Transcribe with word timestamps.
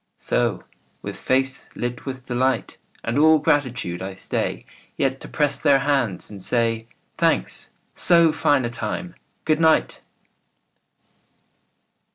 So, 0.17 0.63
with 1.03 1.15
face 1.15 1.67
lit 1.75 2.07
with 2.07 2.25
delight 2.25 2.77
And 3.03 3.19
all 3.19 3.37
gratitude, 3.37 4.01
I 4.01 4.15
stay 4.15 4.65
Yet 4.97 5.19
to 5.19 5.27
press 5.27 5.59
their 5.59 5.77
hands 5.77 6.31
and 6.31 6.41
say, 6.41 6.87
"Thanks. 7.19 7.69
So 7.93 8.31
fine 8.31 8.65
a 8.65 8.71
time! 8.71 9.13
Good 9.45 9.59
night. 9.59 10.01